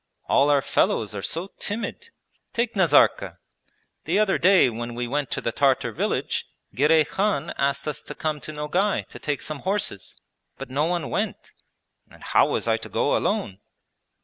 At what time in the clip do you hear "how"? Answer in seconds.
12.23-12.47